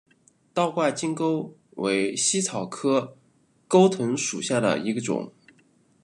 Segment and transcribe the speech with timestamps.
[0.51, 3.15] 倒挂金钩为茜草科
[3.67, 5.31] 钩藤属下的一个种。